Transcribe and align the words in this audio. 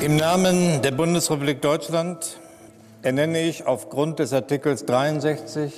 Im 0.00 0.16
Namen 0.16 0.82
der 0.82 0.90
Bundesrepublik 0.90 1.62
Deutschland 1.62 2.40
ernenne 3.02 3.42
ich 3.42 3.64
aufgrund 3.64 4.18
des 4.18 4.32
Artikels 4.32 4.84
63 4.84 5.72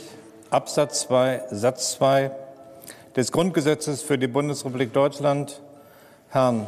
Absatz 0.49 1.01
2 1.01 1.43
Satz 1.51 1.93
2 1.97 2.31
des 3.15 3.33
Grundgesetzes 3.33 4.01
für 4.01 4.17
die 4.17 4.29
Bundesrepublik 4.29 4.95
Deutschland 4.95 5.61
Herrn 6.31 6.65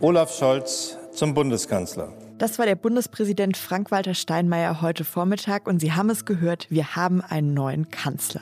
Olaf 0.00 0.32
Scholz 0.32 0.98
zum 1.12 1.34
Bundeskanzler. 1.34 2.12
Das 2.40 2.58
war 2.58 2.64
der 2.64 2.74
Bundespräsident 2.74 3.58
Frank-Walter 3.58 4.14
Steinmeier 4.14 4.80
heute 4.80 5.04
Vormittag 5.04 5.66
und 5.66 5.78
Sie 5.78 5.92
haben 5.92 6.08
es 6.08 6.24
gehört, 6.24 6.68
wir 6.70 6.96
haben 6.96 7.20
einen 7.20 7.52
neuen 7.52 7.90
Kanzler. 7.90 8.40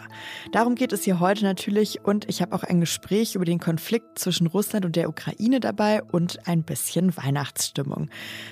Darum 0.53 0.77
geht 0.77 0.93
es 0.93 1.03
hier 1.03 1.19
heute 1.19 1.43
natürlich 1.43 2.05
und 2.05 2.29
ich 2.29 2.41
habe 2.41 2.55
auch 2.55 2.63
ein 2.63 2.79
Gespräch 2.79 3.35
über 3.35 3.45
den 3.45 3.59
Konflikt 3.59 4.21
zwischen 4.21 4.47
Russland 4.47 4.87
und 4.87 4.95
der 4.95 5.09
Ukraine 5.09 5.59
dabei 5.59 6.01
und 6.05 6.47
ein 6.47 6.63
bisschen 6.63 7.17
Weihnachtsstimmung. 7.17 8.09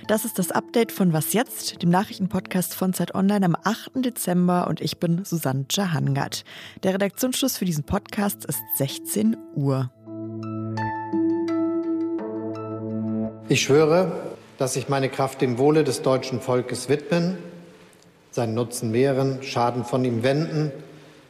Das 0.08 0.24
ist 0.24 0.40
das 0.40 0.50
Update 0.50 0.90
von 0.90 1.12
Was 1.12 1.32
jetzt, 1.32 1.80
dem 1.80 1.90
Nachrichtenpodcast 1.90 2.74
von 2.74 2.92
Zeit 2.92 3.14
Online 3.14 3.46
am 3.46 3.56
8. 3.62 4.04
Dezember 4.04 4.66
und 4.66 4.80
ich 4.80 4.98
bin 4.98 5.24
Susanne 5.24 5.66
Jahangard. 5.70 6.42
Der 6.82 6.94
Redaktionsschluss 6.94 7.56
für 7.56 7.66
diesen 7.66 7.84
Podcast 7.84 8.44
ist 8.46 8.58
16 8.78 9.36
Uhr. 9.54 9.92
Ich 13.48 13.62
schwöre, 13.62 14.35
dass 14.58 14.76
ich 14.76 14.88
meine 14.88 15.08
Kraft 15.08 15.40
dem 15.40 15.58
Wohle 15.58 15.84
des 15.84 16.02
deutschen 16.02 16.40
Volkes 16.40 16.88
widmen, 16.88 17.38
seinen 18.30 18.54
Nutzen 18.54 18.90
mehren, 18.90 19.42
Schaden 19.42 19.84
von 19.84 20.04
ihm 20.04 20.22
wenden, 20.22 20.72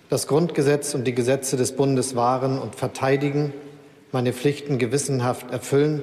das 0.09 0.27
Grundgesetz 0.27 0.95
und 0.95 1.05
die 1.05 1.15
Gesetze 1.15 1.57
des 1.57 1.73
Bundes 1.73 2.15
wahren 2.15 2.59
und 2.59 2.77
verteidigen, 2.77 3.53
meine 4.13 4.33
Pflichten 4.33 4.79
gewissenhaft 4.79 5.51
erfüllen 5.51 6.03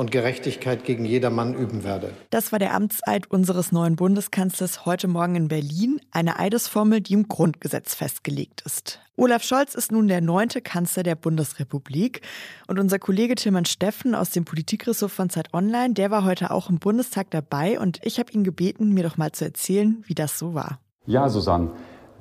und 0.00 0.10
Gerechtigkeit 0.10 0.84
gegen 0.84 1.04
jedermann 1.04 1.54
üben 1.54 1.84
werde. 1.84 2.10
Das 2.30 2.52
war 2.52 2.58
der 2.58 2.74
Amtseid 2.74 3.30
unseres 3.30 3.70
neuen 3.70 3.96
Bundeskanzlers 3.96 4.86
heute 4.86 5.08
Morgen 5.08 5.36
in 5.36 5.48
Berlin, 5.48 6.00
eine 6.10 6.38
Eidesformel, 6.38 7.02
die 7.02 7.12
im 7.12 7.28
Grundgesetz 7.28 7.94
festgelegt 7.94 8.62
ist. 8.64 8.98
Olaf 9.16 9.42
Scholz 9.44 9.74
ist 9.74 9.92
nun 9.92 10.08
der 10.08 10.22
neunte 10.22 10.62
Kanzler 10.62 11.02
der 11.02 11.16
Bundesrepublik 11.16 12.22
und 12.66 12.78
unser 12.78 12.98
Kollege 12.98 13.34
Tilman 13.34 13.66
Steffen 13.66 14.14
aus 14.14 14.30
dem 14.30 14.46
Politikressort 14.46 15.12
von 15.12 15.28
Zeit 15.28 15.52
Online, 15.52 15.92
der 15.92 16.10
war 16.10 16.24
heute 16.24 16.50
auch 16.50 16.70
im 16.70 16.78
Bundestag 16.78 17.30
dabei 17.30 17.78
und 17.78 18.00
ich 18.02 18.18
habe 18.18 18.32
ihn 18.32 18.42
gebeten, 18.42 18.94
mir 18.94 19.04
doch 19.04 19.18
mal 19.18 19.32
zu 19.32 19.44
erzählen, 19.44 20.02
wie 20.06 20.14
das 20.14 20.38
so 20.38 20.54
war. 20.54 20.80
Ja, 21.04 21.28
Susanne, 21.28 21.72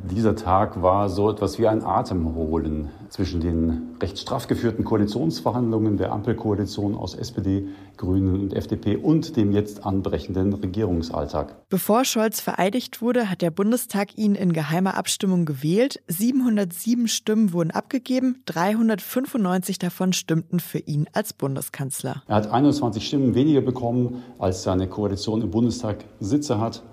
dieser 0.04 0.36
Tag 0.36 0.82
war 0.82 1.10
so 1.10 1.30
etwas 1.30 1.60
wie 1.60 1.68
ein 1.68 1.84
Atemholen 1.84 2.90
zwischen 3.10 3.42
den 3.42 3.98
recht 4.02 4.18
straff 4.18 4.48
geführten 4.48 4.84
Koalitionsverhandlungen 4.84 5.98
der 5.98 6.12
Ampelkoalition 6.12 6.96
aus 6.96 7.16
SPD, 7.16 7.68
Grünen 7.98 8.40
und 8.40 8.54
FDP 8.54 8.96
und 8.96 9.36
dem 9.36 9.52
jetzt 9.52 9.86
anbrechenden 9.86 10.54
Regierungsalltag. 10.54 11.56
Bevor 11.70 12.06
Scholz 12.06 12.40
vereidigt 12.40 13.02
wurde, 13.02 13.30
hat 13.30 13.42
der 13.42 13.52
Bundestag 13.52 14.18
ihn 14.18 14.36
in 14.36 14.54
geheimer 14.54 14.96
Abstimmung 14.96 15.46
gewählt. 15.46 16.02
707 16.08 17.08
Stimmen 17.08 17.52
wurden 17.52 17.72
abgegeben, 17.72 18.42
395 18.46 19.80
davon 19.80 20.14
stimmten 20.14 20.60
für 20.60 20.80
ihn 20.80 21.08
als 21.14 21.34
Bundeskanzler. 21.34 22.24
Er 22.28 22.36
hat 22.36 22.52
21 22.52 23.06
Stimmen 23.06 23.36
weniger 23.36 23.62
bekommen, 23.62 24.24
als 24.38 24.64
seine 24.64 24.88
Koalition 24.88 25.42
im 25.42 25.52
Bundestag 25.52 26.06
Sitze 26.20 26.60
hat. 26.60 26.84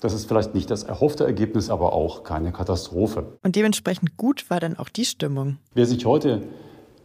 Das 0.00 0.12
ist 0.12 0.26
vielleicht 0.26 0.54
nicht 0.54 0.70
das 0.70 0.84
erhoffte 0.84 1.24
Ergebnis, 1.24 1.70
aber 1.70 1.92
auch 1.92 2.22
keine 2.22 2.52
Katastrophe. 2.52 3.26
Und 3.42 3.56
dementsprechend 3.56 4.16
gut 4.16 4.48
war 4.48 4.60
dann 4.60 4.76
auch 4.78 4.88
die 4.88 5.04
Stimmung. 5.04 5.58
Wer 5.74 5.86
sich 5.86 6.06
heute 6.06 6.42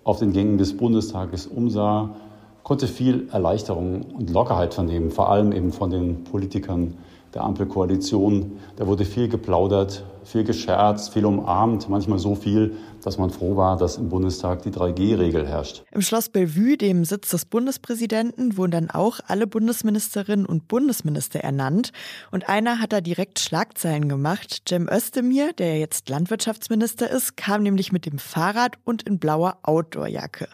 auf 0.03 0.19
den 0.19 0.31
Gängen 0.31 0.57
des 0.57 0.77
Bundestages 0.77 1.47
umsah, 1.47 2.15
konnte 2.63 2.87
viel 2.87 3.27
Erleichterung 3.31 4.03
und 4.03 4.29
Lockerheit 4.29 4.73
vernehmen, 4.73 5.11
vor 5.11 5.29
allem 5.29 5.51
eben 5.51 5.71
von 5.71 5.89
den 5.89 6.23
Politikern 6.23 6.95
der 7.33 7.43
Ampelkoalition. 7.43 8.59
Da 8.75 8.87
wurde 8.87 9.05
viel 9.05 9.27
geplaudert, 9.27 10.03
viel 10.25 10.43
gescherzt, 10.43 11.13
viel 11.13 11.25
umarmt, 11.25 11.89
manchmal 11.89 12.19
so 12.19 12.35
viel, 12.35 12.75
dass 13.03 13.17
man 13.17 13.29
froh 13.29 13.55
war, 13.55 13.77
dass 13.77 13.97
im 13.97 14.09
Bundestag 14.09 14.63
die 14.63 14.71
3G-Regel 14.71 15.47
herrscht. 15.47 15.83
Im 15.91 16.01
Schloss 16.01 16.29
Bellevue, 16.29 16.77
dem 16.77 17.05
Sitz 17.05 17.29
des 17.29 17.45
Bundespräsidenten, 17.45 18.57
wurden 18.57 18.71
dann 18.71 18.89
auch 18.89 19.19
alle 19.27 19.47
Bundesministerinnen 19.47 20.45
und 20.45 20.67
Bundesminister 20.67 21.39
ernannt. 21.39 21.91
Und 22.31 22.49
einer 22.49 22.79
hat 22.79 22.93
da 22.93 23.01
direkt 23.01 23.39
Schlagzeilen 23.39 24.09
gemacht. 24.09 24.63
Cem 24.67 24.89
Özdemir, 24.89 25.53
der 25.53 25.79
jetzt 25.79 26.09
Landwirtschaftsminister 26.09 27.09
ist, 27.09 27.37
kam 27.37 27.63
nämlich 27.63 27.91
mit 27.91 28.05
dem 28.05 28.19
Fahrrad 28.19 28.77
und 28.83 29.03
in 29.03 29.19
blauer 29.19 29.57
Outdoorjacke. 29.63 30.47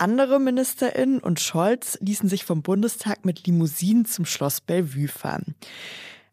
Andere 0.00 0.40
MinisterInnen 0.40 1.20
und 1.20 1.40
Scholz 1.40 1.98
ließen 2.00 2.26
sich 2.26 2.46
vom 2.46 2.62
Bundestag 2.62 3.26
mit 3.26 3.46
Limousinen 3.46 4.06
zum 4.06 4.24
Schloss 4.24 4.62
Bellevue 4.62 5.08
fahren. 5.08 5.54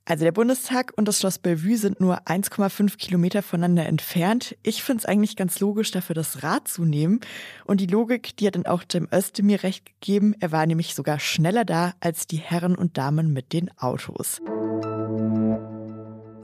Also 0.09 0.23
der 0.23 0.31
Bundestag 0.31 0.93
und 0.95 1.05
das 1.05 1.19
Schloss 1.19 1.37
Bellevue 1.37 1.75
sind 1.75 1.99
nur 1.99 2.21
1,5 2.21 2.95
Kilometer 2.95 3.43
voneinander 3.43 3.87
entfernt. 3.87 4.55
Ich 4.63 4.81
finde 4.81 5.01
es 5.01 5.05
eigentlich 5.05 5.35
ganz 5.35 5.59
logisch, 5.59 5.91
dafür 5.91 6.15
das 6.15 6.43
Rad 6.43 6.69
zu 6.69 6.85
nehmen. 6.85 7.19
Und 7.65 7.81
die 7.81 7.87
Logik, 7.87 8.37
die 8.37 8.47
hat 8.47 8.55
dann 8.55 8.65
auch 8.65 8.83
Cem 8.89 9.09
Özdemir 9.13 9.63
recht 9.63 9.85
gegeben. 9.85 10.33
Er 10.39 10.53
war 10.53 10.65
nämlich 10.65 10.95
sogar 10.95 11.19
schneller 11.19 11.65
da 11.65 11.93
als 11.99 12.25
die 12.25 12.37
Herren 12.37 12.77
und 12.77 12.97
Damen 12.97 13.33
mit 13.33 13.51
den 13.51 13.69
Autos. 13.77 14.39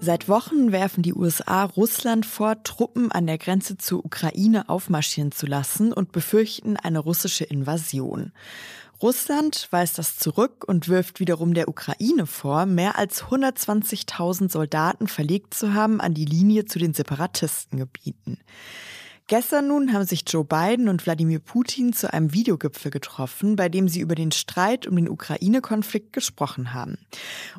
Seit 0.01 0.27
Wochen 0.27 0.73
werfen 0.73 1.01
die 1.01 1.13
USA 1.13 1.63
Russland 1.63 2.25
vor, 2.25 2.61
Truppen 2.63 3.13
an 3.13 3.27
der 3.27 3.37
Grenze 3.37 3.77
zur 3.77 4.03
Ukraine 4.03 4.67
aufmarschieren 4.67 5.31
zu 5.31 5.45
lassen 5.45 5.93
und 5.93 6.11
befürchten 6.11 6.75
eine 6.75 6.99
russische 6.99 7.45
Invasion. 7.45 8.33
Russland 9.01 9.67
weist 9.71 9.97
das 9.97 10.17
zurück 10.17 10.63
und 10.65 10.87
wirft 10.87 11.19
wiederum 11.19 11.53
der 11.53 11.67
Ukraine 11.67 12.25
vor, 12.25 12.65
mehr 12.65 12.97
als 12.97 13.23
120.000 13.25 14.49
Soldaten 14.49 15.07
verlegt 15.07 15.53
zu 15.53 15.73
haben 15.73 15.99
an 15.99 16.13
die 16.13 16.25
Linie 16.25 16.65
zu 16.65 16.79
den 16.79 16.93
Separatistengebieten. 16.93 18.39
Gestern 19.33 19.67
nun 19.67 19.93
haben 19.93 20.05
sich 20.05 20.25
Joe 20.27 20.45
Biden 20.45 20.87
und 20.87 21.07
Wladimir 21.07 21.39
Putin 21.39 21.91
zu 21.91 22.13
einem 22.13 22.35
Videogipfel 22.35 22.91
getroffen, 22.91 23.55
bei 23.55 23.67
dem 23.67 23.87
sie 23.87 23.99
über 23.99 24.13
den 24.13 24.31
Streit 24.31 24.85
um 24.85 24.95
den 24.95 25.09
Ukraine-Konflikt 25.09 26.13
gesprochen 26.13 26.75
haben. 26.75 26.99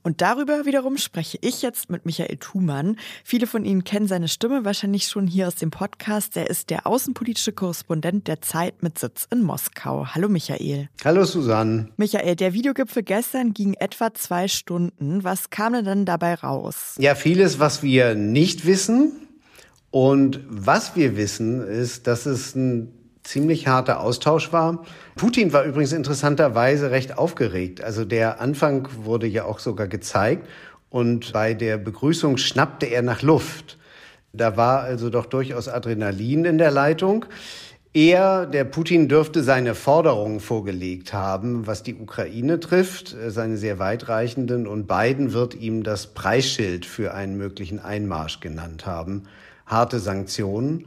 Und 0.04 0.20
darüber 0.20 0.66
wiederum 0.66 0.98
spreche 0.98 1.36
ich 1.40 1.62
jetzt 1.62 1.90
mit 1.90 2.06
Michael 2.06 2.36
Thumann. 2.36 2.96
Viele 3.24 3.48
von 3.48 3.64
Ihnen 3.64 3.82
kennen 3.82 4.06
seine 4.06 4.28
Stimme 4.28 4.64
wahrscheinlich 4.64 5.08
schon 5.08 5.26
hier 5.26 5.48
aus 5.48 5.56
dem 5.56 5.72
Podcast. 5.72 6.36
Er 6.36 6.48
ist 6.48 6.70
der 6.70 6.86
außenpolitische 6.86 7.50
Korrespondent 7.50 8.28
der 8.28 8.40
Zeit 8.40 8.84
mit 8.84 8.96
Sitz 9.00 9.26
in 9.32 9.42
Moskau. 9.42 10.06
Hallo 10.14 10.28
Michael. 10.28 10.88
Hallo 11.04 11.24
Susanne. 11.24 11.88
Michael, 11.96 12.36
der 12.36 12.52
Videogipfel 12.52 13.02
gestern 13.02 13.52
ging 13.52 13.74
etwa 13.74 14.14
zwei 14.14 14.46
Stunden. 14.46 15.24
Was 15.24 15.50
kam 15.50 15.72
denn 15.72 15.84
dann 15.84 16.04
dabei 16.04 16.34
raus? 16.34 16.94
Ja, 17.00 17.16
vieles, 17.16 17.58
was 17.58 17.82
wir 17.82 18.14
nicht 18.14 18.64
wissen. 18.64 19.24
Und 19.94 20.40
was 20.48 20.96
wir 20.96 21.16
wissen, 21.16 21.64
ist, 21.64 22.08
dass 22.08 22.26
es 22.26 22.56
ein 22.56 22.90
ziemlich 23.22 23.68
harter 23.68 24.00
Austausch 24.00 24.52
war. 24.52 24.84
Putin 25.14 25.52
war 25.52 25.62
übrigens 25.62 25.92
interessanterweise 25.92 26.90
recht 26.90 27.16
aufgeregt. 27.16 27.80
Also 27.80 28.04
der 28.04 28.40
Anfang 28.40 28.88
wurde 29.04 29.28
ja 29.28 29.44
auch 29.44 29.60
sogar 29.60 29.86
gezeigt. 29.86 30.48
Und 30.90 31.32
bei 31.32 31.54
der 31.54 31.78
Begrüßung 31.78 32.38
schnappte 32.38 32.86
er 32.86 33.02
nach 33.02 33.22
Luft. 33.22 33.78
Da 34.32 34.56
war 34.56 34.80
also 34.80 35.10
doch 35.10 35.26
durchaus 35.26 35.68
Adrenalin 35.68 36.44
in 36.44 36.58
der 36.58 36.72
Leitung. 36.72 37.26
Er, 37.92 38.46
der 38.46 38.64
Putin, 38.64 39.06
dürfte 39.06 39.44
seine 39.44 39.76
Forderungen 39.76 40.40
vorgelegt 40.40 41.12
haben, 41.12 41.68
was 41.68 41.84
die 41.84 41.94
Ukraine 41.94 42.58
trifft, 42.58 43.14
seine 43.28 43.56
sehr 43.58 43.78
weitreichenden, 43.78 44.66
und 44.66 44.88
Biden 44.88 45.32
wird 45.32 45.54
ihm 45.54 45.84
das 45.84 46.08
Preisschild 46.08 46.84
für 46.84 47.14
einen 47.14 47.36
möglichen 47.36 47.78
Einmarsch 47.78 48.40
genannt 48.40 48.86
haben 48.86 49.28
harte 49.66 49.98
Sanktionen. 49.98 50.86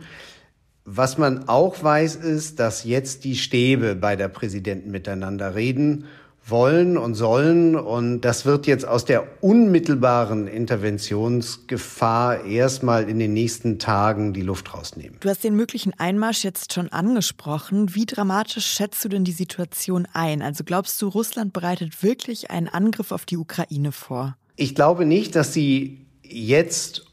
Was 0.86 1.18
man 1.18 1.50
auch 1.50 1.84
weiß, 1.84 2.16
ist, 2.16 2.60
dass 2.60 2.86
jetzt 2.86 3.26
die 3.26 3.36
Stäbe 3.36 3.96
bei 3.96 4.16
der 4.16 4.30
Präsidenten 4.30 4.90
miteinander 4.92 5.54
reden 5.54 6.06
wollen 6.50 6.98
und 6.98 7.16
sollen. 7.16 7.76
Und 7.76 8.22
das 8.22 8.46
wird 8.46 8.68
jetzt 8.68 8.88
aus 8.88 9.06
der 9.06 9.28
unmittelbaren 9.42 10.48
Interventionsgefahr 10.48 12.46
erstmal 12.46 13.10
in 13.10 13.20
den 13.20 13.34
nächsten 13.34 13.80
Tagen 13.80 14.34
die 14.34 14.42
Luft 14.42 14.74
rausnehmen. 14.74 15.18
Du 15.20 15.30
hast 15.30 15.44
den 15.44 15.56
möglichen 15.56 15.94
Einmarsch 16.00 16.44
jetzt 16.44 16.74
schon 16.74 16.90
angesprochen. 16.90 17.94
Wie 17.96 18.06
dramatisch 18.06 18.66
schätzt 18.66 19.04
du 19.04 19.10
denn 19.10 19.24
die 19.24 19.32
Situation 19.32 20.08
ein? 20.14 20.42
Also 20.42 20.64
glaubst 20.64 21.02
du, 21.02 21.08
Russland 21.10 21.54
bereitet 21.54 22.02
wirklich 22.04 22.50
einen 22.50 22.68
Angriff 22.68 23.12
auf 23.12 23.26
die 23.26 23.38
Ukraine 23.38 23.92
vor? 23.92 24.38
Ich 24.56 24.74
glaube 24.74 25.06
nicht, 25.06 25.36
dass 25.36 25.54
sie 25.54 26.06
jetzt 26.24 27.07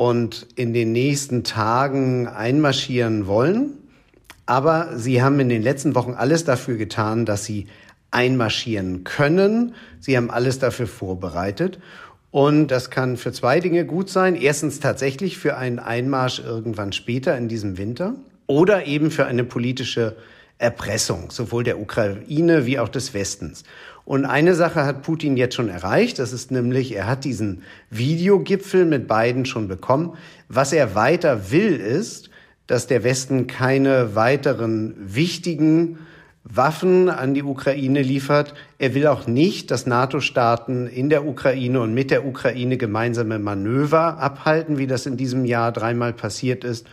und 0.00 0.46
in 0.54 0.72
den 0.72 0.92
nächsten 0.92 1.44
Tagen 1.44 2.26
einmarschieren 2.26 3.26
wollen. 3.26 3.74
Aber 4.46 4.96
sie 4.96 5.20
haben 5.20 5.38
in 5.40 5.50
den 5.50 5.60
letzten 5.60 5.94
Wochen 5.94 6.14
alles 6.14 6.44
dafür 6.44 6.78
getan, 6.78 7.26
dass 7.26 7.44
sie 7.44 7.66
einmarschieren 8.10 9.04
können. 9.04 9.74
Sie 9.98 10.16
haben 10.16 10.30
alles 10.30 10.58
dafür 10.58 10.86
vorbereitet. 10.86 11.80
Und 12.30 12.68
das 12.68 12.88
kann 12.88 13.18
für 13.18 13.32
zwei 13.32 13.60
Dinge 13.60 13.84
gut 13.84 14.08
sein. 14.08 14.36
Erstens 14.36 14.80
tatsächlich 14.80 15.36
für 15.36 15.58
einen 15.58 15.78
Einmarsch 15.78 16.38
irgendwann 16.38 16.92
später 16.94 17.36
in 17.36 17.48
diesem 17.48 17.76
Winter. 17.76 18.14
oder 18.46 18.86
eben 18.86 19.10
für 19.10 19.26
eine 19.26 19.44
politische 19.44 20.16
Erpressung, 20.60 21.30
sowohl 21.30 21.64
der 21.64 21.80
Ukraine 21.80 22.66
wie 22.66 22.78
auch 22.78 22.88
des 22.88 23.14
Westens. 23.14 23.64
Und 24.04 24.24
eine 24.24 24.54
Sache 24.54 24.84
hat 24.84 25.02
Putin 25.02 25.36
jetzt 25.36 25.54
schon 25.54 25.68
erreicht, 25.68 26.18
das 26.18 26.32
ist 26.32 26.50
nämlich, 26.50 26.94
er 26.94 27.06
hat 27.06 27.24
diesen 27.24 27.62
Videogipfel 27.90 28.84
mit 28.84 29.06
beiden 29.06 29.46
schon 29.46 29.68
bekommen. 29.68 30.16
Was 30.48 30.72
er 30.72 30.94
weiter 30.94 31.50
will, 31.50 31.76
ist, 31.76 32.28
dass 32.66 32.86
der 32.86 33.04
Westen 33.04 33.46
keine 33.46 34.14
weiteren 34.14 34.94
wichtigen 34.98 35.98
Waffen 36.44 37.08
an 37.08 37.34
die 37.34 37.42
Ukraine 37.42 38.02
liefert. 38.02 38.54
Er 38.78 38.94
will 38.94 39.06
auch 39.06 39.26
nicht, 39.26 39.70
dass 39.70 39.86
NATO-Staaten 39.86 40.86
in 40.86 41.10
der 41.10 41.26
Ukraine 41.26 41.80
und 41.80 41.94
mit 41.94 42.10
der 42.10 42.26
Ukraine 42.26 42.76
gemeinsame 42.76 43.38
Manöver 43.38 44.18
abhalten, 44.18 44.78
wie 44.78 44.86
das 44.86 45.06
in 45.06 45.16
diesem 45.16 45.44
Jahr 45.44 45.72
dreimal 45.72 46.12
passiert 46.12 46.64
ist. 46.64 46.86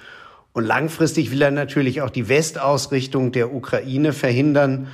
Und 0.57 0.63
langfristig 0.63 1.30
will 1.30 1.44
er 1.44 1.51
natürlich 1.51 2.01
auch 2.01 2.09
die 2.09 2.30
Westausrichtung 2.30 3.31
der 3.31 3.54
Ukraine 3.54 4.12
verhindern. 4.12 4.88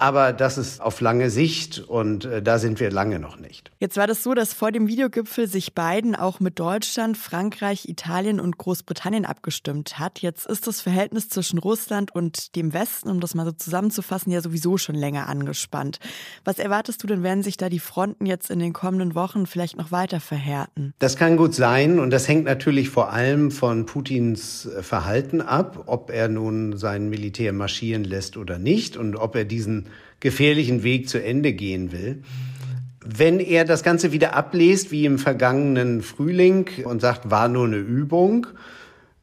Aber 0.00 0.32
das 0.32 0.56
ist 0.56 0.80
auf 0.80 1.02
lange 1.02 1.28
Sicht 1.28 1.78
und 1.78 2.24
äh, 2.24 2.40
da 2.40 2.58
sind 2.58 2.80
wir 2.80 2.90
lange 2.90 3.18
noch 3.18 3.38
nicht. 3.38 3.70
Jetzt 3.80 3.98
war 3.98 4.06
das 4.06 4.22
so, 4.22 4.32
dass 4.32 4.54
vor 4.54 4.72
dem 4.72 4.88
Videogipfel 4.88 5.46
sich 5.46 5.74
Biden 5.74 6.16
auch 6.16 6.40
mit 6.40 6.58
Deutschland, 6.58 7.18
Frankreich, 7.18 7.86
Italien 7.86 8.40
und 8.40 8.56
Großbritannien 8.56 9.26
abgestimmt 9.26 9.98
hat. 9.98 10.20
Jetzt 10.20 10.46
ist 10.46 10.66
das 10.66 10.80
Verhältnis 10.80 11.28
zwischen 11.28 11.58
Russland 11.58 12.14
und 12.14 12.56
dem 12.56 12.72
Westen, 12.72 13.10
um 13.10 13.20
das 13.20 13.34
mal 13.34 13.44
so 13.44 13.52
zusammenzufassen, 13.52 14.32
ja 14.32 14.40
sowieso 14.40 14.78
schon 14.78 14.94
länger 14.94 15.28
angespannt. 15.28 15.98
Was 16.46 16.58
erwartest 16.58 17.02
du 17.02 17.06
denn, 17.06 17.22
werden 17.22 17.42
sich 17.42 17.58
da 17.58 17.68
die 17.68 17.78
Fronten 17.78 18.24
jetzt 18.24 18.50
in 18.50 18.58
den 18.58 18.72
kommenden 18.72 19.14
Wochen 19.14 19.44
vielleicht 19.44 19.76
noch 19.76 19.92
weiter 19.92 20.20
verhärten? 20.20 20.94
Das 20.98 21.18
kann 21.18 21.36
gut 21.36 21.54
sein 21.54 21.98
und 21.98 22.08
das 22.08 22.26
hängt 22.26 22.46
natürlich 22.46 22.88
vor 22.88 23.12
allem 23.12 23.50
von 23.50 23.84
Putins 23.84 24.64
äh, 24.64 24.82
Verhalten 24.82 25.42
ab, 25.42 25.84
ob 25.84 26.10
er 26.10 26.28
nun 26.28 26.78
sein 26.78 27.10
Militär 27.10 27.52
marschieren 27.52 28.04
lässt 28.04 28.38
oder 28.38 28.58
nicht 28.58 28.96
und 28.96 29.14
ob 29.14 29.36
er 29.36 29.44
diesen 29.44 29.89
gefährlichen 30.20 30.82
Weg 30.82 31.08
zu 31.08 31.22
Ende 31.22 31.52
gehen 31.52 31.92
will. 31.92 32.22
Wenn 33.04 33.40
er 33.40 33.64
das 33.64 33.82
Ganze 33.82 34.12
wieder 34.12 34.34
ablest, 34.34 34.90
wie 34.90 35.06
im 35.06 35.18
vergangenen 35.18 36.02
Frühling, 36.02 36.68
und 36.84 37.00
sagt, 37.00 37.30
war 37.30 37.48
nur 37.48 37.66
eine 37.66 37.78
Übung, 37.78 38.46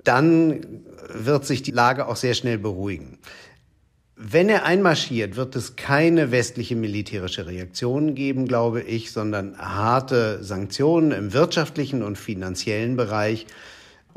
dann 0.03 0.83
wird 1.13 1.45
sich 1.45 1.61
die 1.61 1.71
Lage 1.71 2.07
auch 2.07 2.15
sehr 2.15 2.33
schnell 2.33 2.57
beruhigen. 2.57 3.19
Wenn 4.15 4.49
er 4.49 4.65
einmarschiert, 4.65 5.35
wird 5.35 5.55
es 5.55 5.75
keine 5.75 6.31
westliche 6.31 6.75
militärische 6.75 7.45
Reaktion 7.45 8.15
geben, 8.15 8.47
glaube 8.47 8.81
ich, 8.81 9.11
sondern 9.11 9.55
harte 9.59 10.43
Sanktionen 10.43 11.11
im 11.11 11.33
wirtschaftlichen 11.33 12.01
und 12.01 12.17
finanziellen 12.17 12.95
Bereich. 12.97 13.45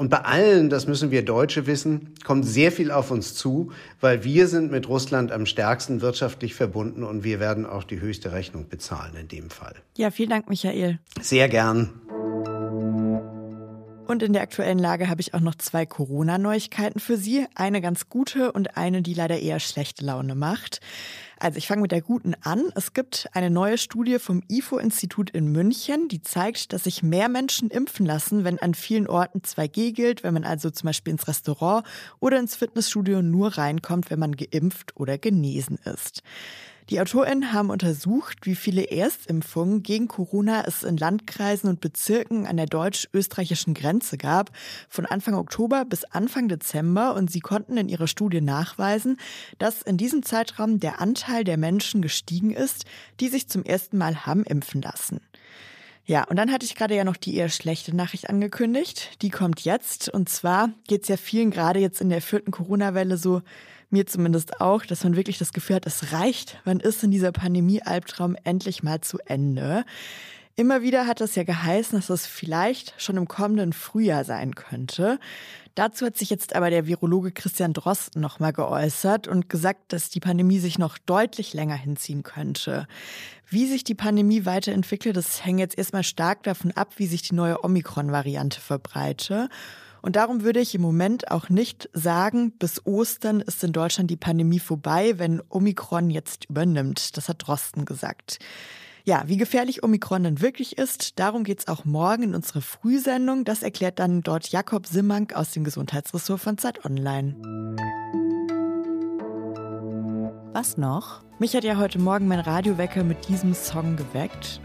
Und 0.00 0.08
bei 0.08 0.22
allen, 0.24 0.70
das 0.70 0.86
müssen 0.86 1.10
wir 1.10 1.22
Deutsche 1.22 1.66
wissen, 1.66 2.14
kommt 2.24 2.46
sehr 2.46 2.72
viel 2.72 2.90
auf 2.90 3.10
uns 3.10 3.34
zu, 3.34 3.70
weil 4.00 4.24
wir 4.24 4.48
sind 4.48 4.70
mit 4.70 4.88
Russland 4.88 5.30
am 5.30 5.44
stärksten 5.44 6.00
wirtschaftlich 6.00 6.54
verbunden 6.54 7.04
und 7.04 7.22
wir 7.22 7.38
werden 7.38 7.66
auch 7.66 7.84
die 7.84 8.00
höchste 8.00 8.32
Rechnung 8.32 8.66
bezahlen 8.66 9.14
in 9.20 9.28
dem 9.28 9.50
Fall. 9.50 9.74
Ja, 9.98 10.10
vielen 10.10 10.30
Dank, 10.30 10.48
Michael. 10.48 11.00
Sehr 11.20 11.50
gern. 11.50 11.90
Und 14.06 14.22
in 14.22 14.32
der 14.32 14.40
aktuellen 14.40 14.78
Lage 14.78 15.10
habe 15.10 15.20
ich 15.20 15.34
auch 15.34 15.40
noch 15.40 15.56
zwei 15.56 15.84
Corona-Neuigkeiten 15.84 16.98
für 16.98 17.18
Sie. 17.18 17.44
Eine 17.54 17.82
ganz 17.82 18.08
gute 18.08 18.52
und 18.52 18.78
eine, 18.78 19.02
die 19.02 19.12
leider 19.12 19.38
eher 19.38 19.60
schlechte 19.60 20.06
Laune 20.06 20.34
macht. 20.34 20.80
Also 21.40 21.56
ich 21.56 21.66
fange 21.66 21.80
mit 21.80 21.90
der 21.90 22.02
guten 22.02 22.34
an. 22.42 22.70
Es 22.74 22.92
gibt 22.92 23.26
eine 23.32 23.48
neue 23.48 23.78
Studie 23.78 24.18
vom 24.18 24.42
IFO-Institut 24.48 25.30
in 25.30 25.50
München, 25.50 26.06
die 26.08 26.20
zeigt, 26.20 26.74
dass 26.74 26.84
sich 26.84 27.02
mehr 27.02 27.30
Menschen 27.30 27.70
impfen 27.70 28.04
lassen, 28.04 28.44
wenn 28.44 28.58
an 28.58 28.74
vielen 28.74 29.06
Orten 29.06 29.40
2G 29.40 29.92
gilt, 29.92 30.22
wenn 30.22 30.34
man 30.34 30.44
also 30.44 30.68
zum 30.68 30.88
Beispiel 30.88 31.14
ins 31.14 31.26
Restaurant 31.28 31.86
oder 32.20 32.38
ins 32.38 32.56
Fitnessstudio 32.56 33.22
nur 33.22 33.56
reinkommt, 33.56 34.10
wenn 34.10 34.18
man 34.18 34.36
geimpft 34.36 34.94
oder 34.96 35.16
genesen 35.16 35.78
ist. 35.78 36.22
Die 36.90 37.00
AutorInnen 37.00 37.52
haben 37.52 37.70
untersucht, 37.70 38.46
wie 38.46 38.56
viele 38.56 38.90
Erstimpfungen 38.90 39.84
gegen 39.84 40.08
Corona 40.08 40.64
es 40.66 40.82
in 40.82 40.96
Landkreisen 40.96 41.70
und 41.70 41.80
Bezirken 41.80 42.48
an 42.48 42.56
der 42.56 42.66
deutsch-österreichischen 42.66 43.74
Grenze 43.74 44.18
gab, 44.18 44.50
von 44.88 45.06
Anfang 45.06 45.34
Oktober 45.34 45.84
bis 45.84 46.02
Anfang 46.02 46.48
Dezember. 46.48 47.14
Und 47.14 47.30
sie 47.30 47.38
konnten 47.38 47.76
in 47.76 47.88
ihrer 47.88 48.08
Studie 48.08 48.40
nachweisen, 48.40 49.18
dass 49.58 49.82
in 49.82 49.98
diesem 49.98 50.24
Zeitraum 50.24 50.80
der 50.80 51.00
Anteil 51.00 51.44
der 51.44 51.58
Menschen 51.58 52.02
gestiegen 52.02 52.50
ist, 52.50 52.86
die 53.20 53.28
sich 53.28 53.46
zum 53.48 53.62
ersten 53.62 53.96
Mal 53.96 54.26
haben 54.26 54.42
impfen 54.42 54.82
lassen. 54.82 55.20
Ja, 56.06 56.24
und 56.24 56.34
dann 56.34 56.50
hatte 56.50 56.66
ich 56.66 56.74
gerade 56.74 56.96
ja 56.96 57.04
noch 57.04 57.16
die 57.16 57.36
eher 57.36 57.50
schlechte 57.50 57.94
Nachricht 57.94 58.28
angekündigt. 58.28 59.22
Die 59.22 59.30
kommt 59.30 59.60
jetzt. 59.60 60.08
Und 60.08 60.28
zwar 60.28 60.70
geht 60.88 61.02
es 61.02 61.08
ja 61.08 61.16
vielen 61.16 61.52
gerade 61.52 61.78
jetzt 61.78 62.00
in 62.00 62.08
der 62.08 62.20
vierten 62.20 62.50
Corona-Welle 62.50 63.16
so, 63.16 63.42
mir 63.90 64.06
zumindest 64.06 64.60
auch, 64.60 64.84
dass 64.86 65.04
man 65.04 65.16
wirklich 65.16 65.38
das 65.38 65.52
Gefühl 65.52 65.76
hat, 65.76 65.86
es 65.86 66.12
reicht. 66.12 66.58
Wann 66.64 66.80
ist 66.80 67.02
in 67.02 67.10
dieser 67.10 67.32
Pandemie-Albtraum 67.32 68.36
endlich 68.44 68.82
mal 68.82 69.00
zu 69.00 69.18
Ende? 69.26 69.84
Immer 70.56 70.82
wieder 70.82 71.06
hat 71.06 71.20
es 71.20 71.36
ja 71.36 71.44
geheißen, 71.44 71.98
dass 71.98 72.10
es 72.10 72.26
vielleicht 72.26 72.94
schon 72.98 73.16
im 73.16 73.28
kommenden 73.28 73.72
Frühjahr 73.72 74.24
sein 74.24 74.54
könnte. 74.54 75.18
Dazu 75.74 76.04
hat 76.04 76.18
sich 76.18 76.28
jetzt 76.28 76.54
aber 76.54 76.68
der 76.68 76.86
Virologe 76.86 77.30
Christian 77.30 77.72
Drosten 77.72 78.20
nochmal 78.20 78.52
geäußert 78.52 79.28
und 79.28 79.48
gesagt, 79.48 79.92
dass 79.92 80.10
die 80.10 80.20
Pandemie 80.20 80.58
sich 80.58 80.78
noch 80.78 80.98
deutlich 80.98 81.54
länger 81.54 81.76
hinziehen 81.76 82.22
könnte. 82.22 82.86
Wie 83.48 83.66
sich 83.66 83.84
die 83.84 83.94
Pandemie 83.94 84.44
weiterentwickelt, 84.44 85.16
das 85.16 85.44
hängt 85.44 85.60
jetzt 85.60 85.78
erstmal 85.78 86.04
stark 86.04 86.42
davon 86.42 86.72
ab, 86.72 86.92
wie 86.96 87.06
sich 87.06 87.22
die 87.22 87.34
neue 87.34 87.64
Omikron-Variante 87.64 88.60
verbreite. 88.60 89.48
Und 90.02 90.16
darum 90.16 90.42
würde 90.42 90.60
ich 90.60 90.74
im 90.74 90.80
Moment 90.80 91.30
auch 91.30 91.48
nicht 91.48 91.88
sagen, 91.92 92.52
bis 92.52 92.84
Ostern 92.86 93.40
ist 93.40 93.62
in 93.62 93.72
Deutschland 93.72 94.10
die 94.10 94.16
Pandemie 94.16 94.58
vorbei, 94.58 95.18
wenn 95.18 95.42
Omikron 95.48 96.10
jetzt 96.10 96.46
übernimmt. 96.46 97.16
Das 97.16 97.28
hat 97.28 97.46
Drosten 97.46 97.84
gesagt. 97.84 98.38
Ja, 99.04 99.24
wie 99.26 99.36
gefährlich 99.36 99.82
Omikron 99.82 100.24
denn 100.24 100.40
wirklich 100.40 100.78
ist, 100.78 101.18
darum 101.18 101.42
geht's 101.42 101.68
auch 101.68 101.84
morgen 101.84 102.22
in 102.22 102.34
unserer 102.34 102.60
Frühsendung. 102.60 103.44
Das 103.44 103.62
erklärt 103.62 103.98
dann 103.98 104.20
dort 104.22 104.48
Jakob 104.48 104.86
Simmank 104.86 105.34
aus 105.34 105.52
dem 105.52 105.64
Gesundheitsressort 105.64 106.40
von 106.40 106.58
Zeit 106.58 106.84
Online. 106.84 107.34
Was 110.52 110.76
noch? 110.76 111.22
Mich 111.38 111.54
hat 111.54 111.64
ja 111.64 111.78
heute 111.78 111.98
Morgen 111.98 112.28
mein 112.28 112.40
Radiowecker 112.40 113.02
mit 113.02 113.28
diesem 113.28 113.54
Song 113.54 113.96
geweckt. 113.96 114.60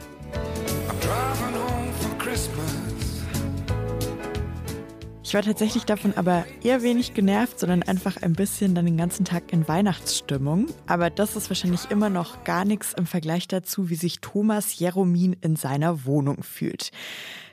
I'm 0.89 0.99
driving 0.99 1.55
home 1.55 1.93
for 2.01 2.17
Christmas. 2.17 2.94
War 5.35 5.41
tatsächlich 5.41 5.83
davon 5.83 6.13
aber 6.15 6.45
eher 6.63 6.81
wenig 6.81 7.13
genervt, 7.13 7.59
sondern 7.59 7.83
einfach 7.83 8.15
ein 8.21 8.31
bisschen 8.31 8.73
dann 8.73 8.85
den 8.85 8.95
ganzen 8.95 9.25
Tag 9.25 9.51
in 9.51 9.67
Weihnachtsstimmung. 9.67 10.67
Aber 10.87 11.09
das 11.09 11.35
ist 11.35 11.49
wahrscheinlich 11.49 11.91
immer 11.91 12.09
noch 12.09 12.45
gar 12.45 12.63
nichts 12.63 12.93
im 12.93 13.05
Vergleich 13.05 13.49
dazu, 13.49 13.89
wie 13.89 13.95
sich 13.95 14.21
Thomas 14.21 14.79
Jeromin 14.79 15.35
in 15.41 15.57
seiner 15.57 16.05
Wohnung 16.05 16.41
fühlt. 16.41 16.91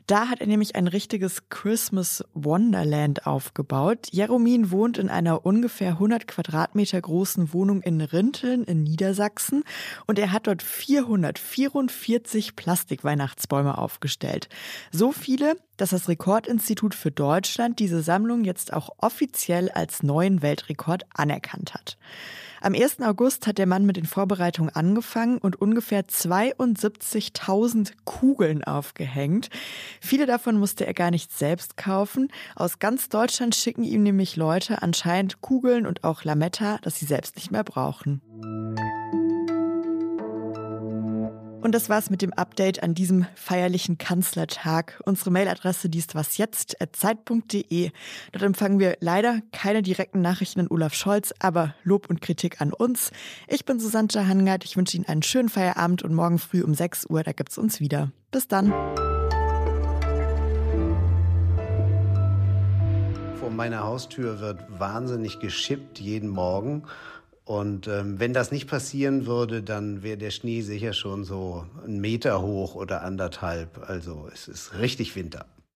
Da 0.07 0.29
hat 0.29 0.41
er 0.41 0.47
nämlich 0.47 0.75
ein 0.75 0.89
richtiges 0.89 1.49
Christmas 1.49 2.25
Wonderland 2.35 3.27
aufgebaut. 3.27 4.09
Jeromin 4.11 4.71
wohnt 4.71 4.99
in 4.99 5.09
einer 5.09 5.47
ungefähr 5.47 5.93
100 5.93 6.27
Quadratmeter 6.27 7.01
großen 7.01 7.53
Wohnung 7.53 7.83
in 7.83 8.01
Rinteln 8.01 8.65
in 8.65 8.83
Niedersachsen 8.83 9.63
und 10.07 10.19
er 10.19 10.33
hat 10.33 10.49
dort 10.49 10.63
444 10.63 12.57
Plastikweihnachtsbäume 12.57 13.79
aufgestellt. 13.79 14.49
So 14.91 15.13
viele, 15.13 15.57
dass 15.83 15.91
das 15.91 16.09
Rekordinstitut 16.09 16.95
für 16.95 17.11
Deutschland 17.11 17.81
diese 17.81 18.05
Sammlung 18.05 18.45
jetzt 18.45 18.73
auch 18.73 18.91
offiziell 18.99 19.69
als 19.69 20.05
neuen 20.05 20.41
Weltrekord 20.41 21.07
anerkannt 21.13 21.75
hat. 21.75 21.99
Am 22.61 22.73
1. 22.73 23.01
August 23.01 23.49
hat 23.49 23.59
der 23.59 23.67
Mann 23.67 23.85
mit 23.85 23.97
den 23.97 24.07
Vorbereitungen 24.07 24.73
angefangen 24.73 25.39
und 25.39 25.61
ungefähr 25.61 26.05
72.000 26.05 27.95
Kugeln 28.05 28.63
aufgehängt. 28.63 29.51
Viele 30.01 30.27
davon 30.27 30.57
musste 30.57 30.87
er 30.87 30.95
gar 30.95 31.11
nicht 31.11 31.37
selbst 31.37 31.77
kaufen. 31.77 32.29
Aus 32.55 32.79
ganz 32.79 33.09
Deutschland 33.09 33.57
schicken 33.57 33.83
ihm 33.83 34.05
nämlich 34.05 34.37
Leute 34.37 34.83
anscheinend 34.83 35.41
Kugeln 35.41 35.85
und 35.85 36.05
auch 36.05 36.23
Lametta, 36.23 36.79
das 36.83 37.01
sie 37.01 37.07
selbst 37.07 37.35
nicht 37.35 37.51
mehr 37.51 37.65
brauchen. 37.65 38.23
Und 41.63 41.77
das 41.77 41.89
war's 41.89 42.11
mit 42.11 42.23
dem 42.23 42.33
Update 42.33 42.83
an 42.83 42.93
diesem 42.93 43.25
feierlichen 43.37 43.97
Kanzlertag. 43.97 45.01
Unsere 45.07 45.31
Mailadresse 45.31 45.89
die 45.89 45.99
ist 45.99 46.17
wasjetzt.zeit.de. 46.17 47.91
Dort 48.33 48.43
empfangen 48.43 48.81
wir 48.81 48.97
leider 48.99 49.41
keine 49.53 49.81
direkten 49.81 50.21
Nachrichten 50.21 50.59
an 50.59 50.67
Olaf 50.69 50.93
Scholz, 50.93 51.33
aber 51.39 51.77
Lob 51.85 52.11
und 52.11 52.21
Kritik 52.21 52.61
an 52.61 52.73
uns. 52.73 53.13
Ich 53.47 53.65
bin 53.65 53.79
Susanne 53.79 54.09
Hangard. 54.13 54.65
Ich 54.65 54.77
wünsche 54.77 54.97
Ihnen 54.97 55.07
einen 55.07 55.23
schönen 55.23 55.49
Feierabend 55.49 56.03
und 56.03 56.13
morgen 56.15 56.41
früh 56.41 56.65
um 56.65 56.75
6 56.75 57.07
Uhr, 57.09 57.23
da 57.23 57.31
gibt's 57.31 57.59
uns 57.59 57.79
wieder. 57.79 58.11
Bis 58.33 58.49
dann. 58.49 58.73
Vor 63.39 63.51
meiner 63.51 63.85
Haustür 63.85 64.41
wird 64.41 64.65
wahnsinnig 64.81 65.39
geschippt 65.39 66.01
jeden 66.01 66.29
Morgen. 66.29 66.83
Und 67.45 67.89
ähm, 67.89 68.21
wenn 68.21 68.33
das 68.33 68.53
nicht 68.53 68.69
passieren 68.69 69.27
würde, 69.27 69.63
dann 69.63 70.03
wäre 70.03 70.17
der 70.17 70.31
Schnee 70.31 70.61
sicher 70.61 70.93
schon 70.93 71.25
so 71.25 71.67
einen 71.85 72.01
Meter 72.01 72.41
hoch 72.41 72.75
oder 72.75 73.03
anderthalb. 73.03 73.89
Also 73.89 74.29
es 74.33 74.47
ist 74.47 74.79
richtig 74.79 75.17
Winter. 75.17 75.47